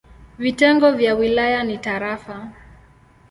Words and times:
Vitengo 0.37 0.91
vya 0.91 1.15
wilaya 1.15 1.63
ni 1.63 1.77
tarafa. 1.77 2.51